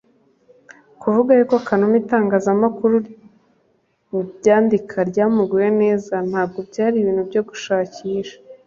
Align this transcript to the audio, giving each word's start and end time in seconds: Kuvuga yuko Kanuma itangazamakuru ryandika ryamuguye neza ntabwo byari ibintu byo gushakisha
Kuvuga 1.01 1.31
yuko 1.37 1.55
Kanuma 1.67 1.95
itangazamakuru 2.01 2.95
ryandika 4.37 4.97
ryamuguye 5.09 5.69
neza 5.81 6.15
ntabwo 6.29 6.57
byari 6.69 6.95
ibintu 6.99 7.23
byo 7.31 7.41
gushakisha 7.49 8.37